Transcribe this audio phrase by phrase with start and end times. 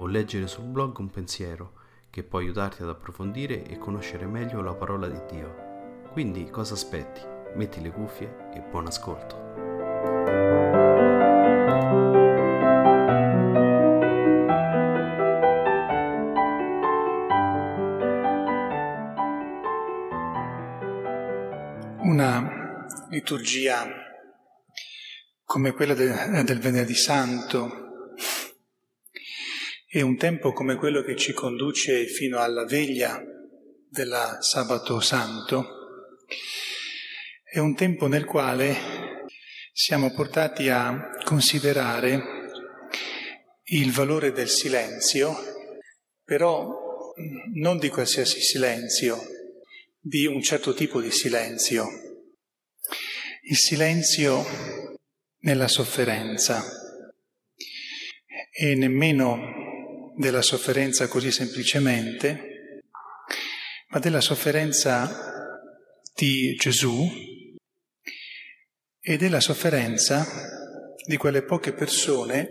[0.00, 1.72] o leggere sul blog un pensiero
[2.10, 5.68] che può aiutarti ad approfondire e conoscere meglio la parola di Dio.
[6.10, 7.20] Quindi cosa aspetti?
[7.54, 9.48] Metti le cuffie e buon ascolto.
[22.02, 23.86] Una liturgia
[25.44, 27.89] come quella del, del Venerdì Santo,
[29.92, 33.20] e un tempo come quello che ci conduce fino alla veglia
[33.88, 35.66] della Sabato Santo
[37.42, 38.76] è un tempo nel quale
[39.72, 42.22] siamo portati a considerare
[43.64, 45.36] il valore del silenzio,
[46.22, 47.12] però
[47.54, 49.18] non di qualsiasi silenzio,
[49.98, 51.88] di un certo tipo di silenzio,
[53.42, 54.44] il silenzio
[55.40, 56.62] nella sofferenza
[58.52, 59.59] e nemmeno
[60.20, 62.82] della sofferenza così semplicemente,
[63.88, 65.56] ma della sofferenza
[66.14, 67.08] di Gesù
[69.00, 70.26] e della sofferenza
[71.06, 72.50] di quelle poche persone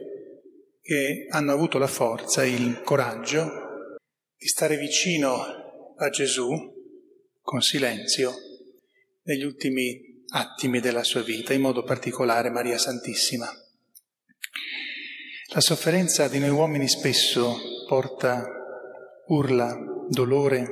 [0.82, 3.98] che hanno avuto la forza, il coraggio
[4.36, 6.50] di stare vicino a Gesù
[7.40, 8.34] con silenzio
[9.26, 13.48] negli ultimi attimi della sua vita, in modo particolare Maria Santissima.
[15.52, 18.48] La sofferenza di noi uomini spesso porta
[19.30, 19.76] urla,
[20.08, 20.68] dolore,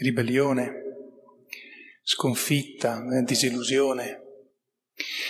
[0.00, 0.72] ribellione,
[2.02, 4.20] sconfitta, eh, disillusione.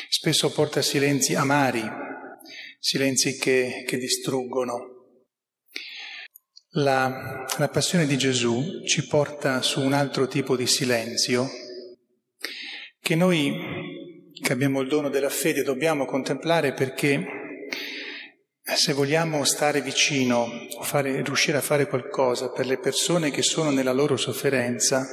[0.09, 1.81] Spesso porta silenzi amari,
[2.81, 5.21] silenzi che, che distruggono.
[6.71, 11.49] La, la passione di Gesù ci porta su un altro tipo di silenzio
[13.01, 17.40] che noi che abbiamo il dono della fede dobbiamo contemplare perché
[18.77, 20.49] se vogliamo stare vicino
[20.83, 25.07] fare, riuscire a fare qualcosa per le persone che sono nella loro sofferenza,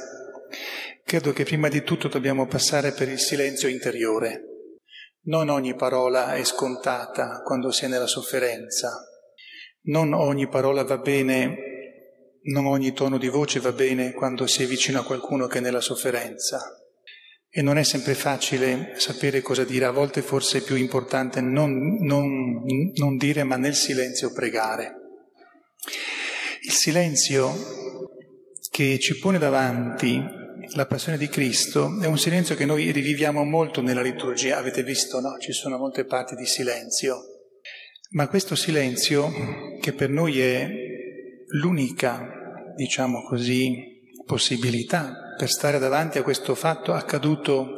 [1.04, 4.44] credo che prima di tutto dobbiamo passare per il silenzio interiore.
[5.22, 8.90] Non ogni parola è scontata quando si è nella sofferenza,
[9.82, 11.56] non ogni parola va bene,
[12.42, 15.60] non ogni tono di voce va bene quando si è vicino a qualcuno che è
[15.60, 16.60] nella sofferenza.
[17.50, 21.96] E non è sempre facile sapere cosa dire, a volte forse è più importante non,
[22.00, 22.62] non,
[22.94, 24.94] non dire ma nel silenzio pregare.
[26.62, 27.52] Il silenzio
[28.70, 30.22] che ci pone davanti
[30.74, 35.20] la passione di Cristo è un silenzio che noi riviviamo molto nella liturgia, avete visto,
[35.20, 35.38] no?
[35.38, 37.22] Ci sono molte parti di silenzio.
[38.10, 40.68] Ma questo silenzio, che per noi è
[41.60, 47.76] l'unica, diciamo così, possibilità per stare davanti a questo fatto accaduto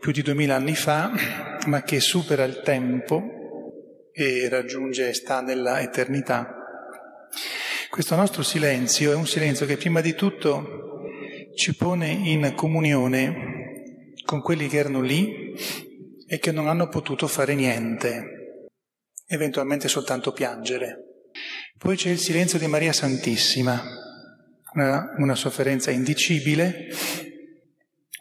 [0.00, 1.12] più di duemila anni fa,
[1.66, 6.52] ma che supera il tempo e raggiunge, sta nella eternità.
[7.88, 11.04] Questo nostro silenzio è un silenzio che prima di tutto
[11.54, 15.54] ci pone in comunione con quelli che erano lì
[16.26, 18.64] e che non hanno potuto fare niente,
[19.28, 21.04] eventualmente soltanto piangere.
[21.78, 23.80] Poi c'è il silenzio di Maria Santissima,
[24.74, 26.88] una, una sofferenza indicibile,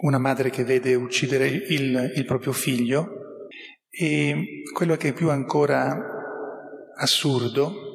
[0.01, 3.47] una madre che vede uccidere il, il proprio figlio
[3.89, 5.97] e quello che è più ancora
[6.95, 7.87] assurdo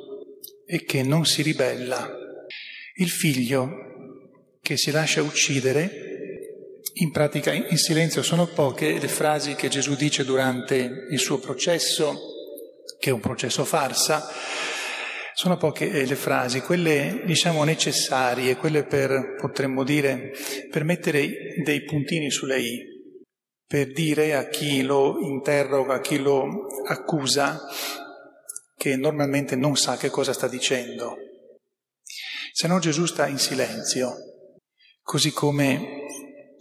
[0.66, 2.10] è che non si ribella.
[2.96, 3.82] Il figlio
[4.60, 6.02] che si lascia uccidere,
[6.94, 12.18] in pratica in silenzio sono poche le frasi che Gesù dice durante il suo processo,
[12.98, 14.26] che è un processo farsa,
[15.34, 20.32] sono poche eh, le frasi, quelle diciamo necessarie, quelle per, potremmo dire,
[20.70, 21.28] per mettere
[21.62, 22.78] dei puntini sulle i,
[23.66, 27.60] per dire a chi lo interroga, a chi lo accusa,
[28.76, 31.16] che normalmente non sa che cosa sta dicendo.
[32.52, 34.14] Se no Gesù sta in silenzio,
[35.02, 36.03] così come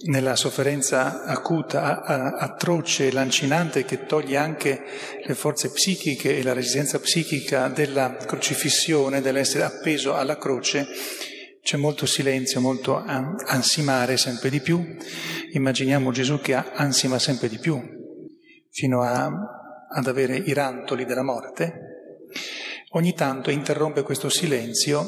[0.05, 4.83] nella sofferenza acuta, atroce, lancinante che toglie anche
[5.23, 10.87] le forze psichiche e la resistenza psichica della crocifissione, dell'essere appeso alla croce,
[11.61, 14.97] c'è molto silenzio, molto ansimare sempre di più.
[15.51, 17.81] Immaginiamo Gesù che ansima sempre di più,
[18.71, 19.31] fino a,
[19.89, 21.91] ad avere i rantoli della morte.
[22.95, 25.05] ogni tanto interrompe questo silenzio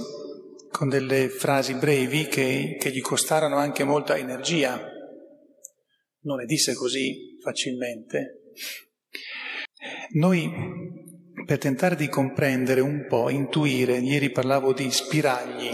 [0.75, 4.77] con delle frasi brevi che, che gli costarono anche molta energia.
[6.23, 8.41] Non le disse così facilmente.
[10.15, 10.51] Noi,
[11.45, 15.71] per tentare di comprendere un po', intuire, ieri parlavo di spiragli,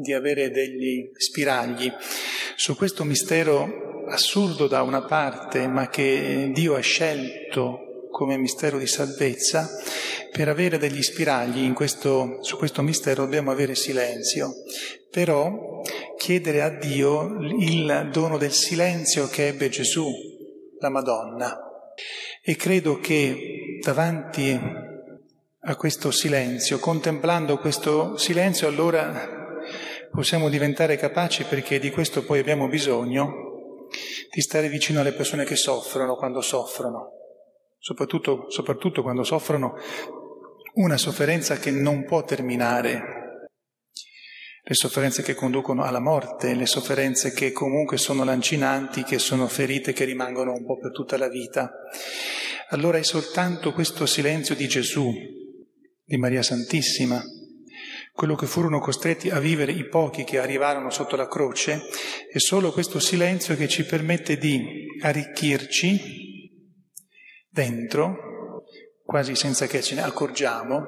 [0.00, 1.92] di avere degli spiragli,
[2.56, 8.86] su questo mistero assurdo da una parte, ma che Dio ha scelto come mistero di
[8.86, 9.68] salvezza,
[10.30, 14.54] per avere degli spiragli questo, su questo mistero dobbiamo avere silenzio,
[15.10, 15.82] però
[16.16, 20.06] chiedere a Dio il dono del silenzio che ebbe Gesù,
[20.78, 21.58] la Madonna.
[22.42, 24.58] E credo che davanti
[25.62, 29.38] a questo silenzio, contemplando questo silenzio, allora
[30.10, 33.48] possiamo diventare capaci, perché di questo poi abbiamo bisogno,
[34.30, 37.19] di stare vicino alle persone che soffrono quando soffrono,
[37.80, 39.74] soprattutto, soprattutto quando soffrono
[40.74, 43.18] una sofferenza che non può terminare,
[44.62, 49.92] le sofferenze che conducono alla morte, le sofferenze che comunque sono lancinanti, che sono ferite,
[49.92, 51.72] che rimangono un po' per tutta la vita.
[52.68, 55.12] Allora è soltanto questo silenzio di Gesù,
[56.04, 57.20] di Maria Santissima,
[58.12, 61.80] quello che furono costretti a vivere i pochi che arrivarono sotto la croce,
[62.30, 66.29] è solo questo silenzio che ci permette di arricchirci
[67.50, 68.64] dentro
[69.10, 70.86] quasi senza che ce ne accorgiamo,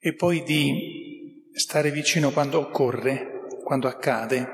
[0.00, 4.48] e poi di stare vicino quando occorre, quando accade,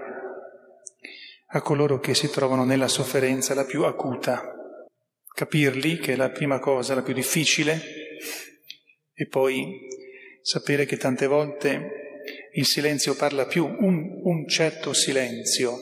[1.46, 4.42] a coloro che si trovano nella sofferenza la più acuta,
[5.34, 7.80] capirli, che è la prima cosa, la più difficile,
[9.14, 9.88] e poi
[10.42, 12.20] sapere che tante volte
[12.52, 15.78] il silenzio parla più, un, un certo silenzio,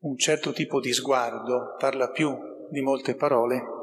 [0.00, 2.36] un certo tipo di sguardo parla più
[2.70, 3.78] di molte parole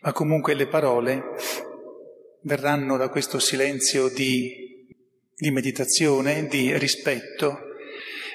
[0.00, 1.22] ma comunque le parole
[2.42, 4.86] verranno da questo silenzio di,
[5.34, 7.66] di meditazione, di rispetto,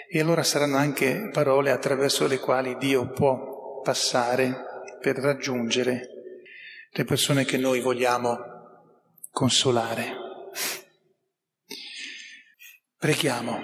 [0.09, 4.55] e allora saranno anche parole attraverso le quali Dio può passare
[5.01, 6.07] per raggiungere
[6.91, 8.37] le persone che noi vogliamo
[9.31, 10.13] consolare.
[12.97, 13.59] Preghiamo.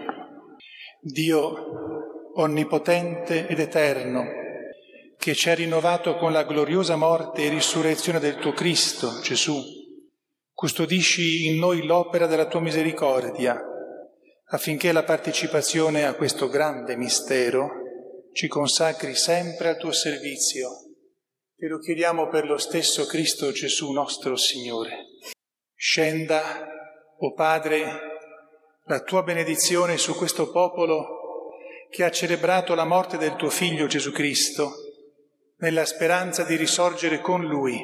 [1.01, 4.25] Dio onnipotente ed eterno,
[5.19, 9.61] che ci ha rinnovato con la gloriosa morte e risurrezione del tuo Cristo, Gesù.
[10.53, 13.61] Custodisci in noi l'opera della tua misericordia,
[14.45, 17.69] affinché la partecipazione a questo grande mistero
[18.31, 20.69] ci consacri sempre al tuo servizio.
[21.53, 25.07] Te lo chiediamo per lo stesso Cristo Gesù nostro Signore.
[25.75, 26.65] Scenda,
[27.17, 27.83] o oh Padre,
[28.85, 31.17] la tua benedizione su questo popolo
[31.89, 34.87] che ha celebrato la morte del tuo Figlio Gesù Cristo
[35.59, 37.77] nella speranza di risorgere con Lui.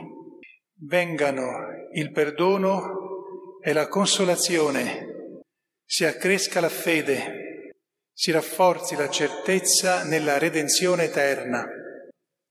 [0.77, 5.43] Vengano il perdono e la consolazione,
[5.83, 7.77] si accresca la fede,
[8.13, 11.65] si rafforzi la certezza nella redenzione eterna.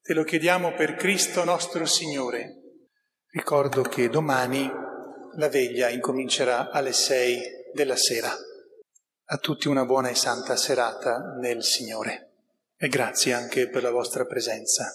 [0.01, 2.61] Te lo chiediamo per Cristo nostro Signore.
[3.31, 4.71] Ricordo che domani
[5.37, 7.41] la veglia incomincerà alle sei
[7.73, 8.31] della sera.
[9.27, 12.34] A tutti una buona e santa serata nel Signore
[12.77, 14.93] e grazie anche per la vostra presenza.